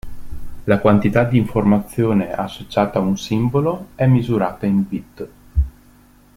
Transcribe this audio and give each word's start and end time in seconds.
La 0.63 0.79
quantità 0.79 1.25
di 1.25 1.37
informazione 1.37 2.33
associata 2.33 2.97
a 2.97 3.03
un 3.03 3.17
simbolo 3.17 3.89
è 3.93 4.07
misurata 4.07 4.65
in 4.65 4.87
bit. 4.89 5.27